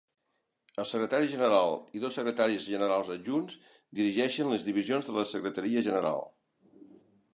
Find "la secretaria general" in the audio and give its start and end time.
5.19-6.27